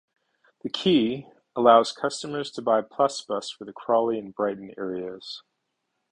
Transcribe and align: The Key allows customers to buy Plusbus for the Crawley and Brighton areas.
The 0.63 0.69
Key 0.71 1.27
allows 1.55 1.91
customers 1.91 2.49
to 2.53 2.63
buy 2.63 2.81
Plusbus 2.81 3.51
for 3.55 3.65
the 3.65 3.71
Crawley 3.71 4.17
and 4.17 4.33
Brighton 4.33 4.73
areas. 4.75 5.43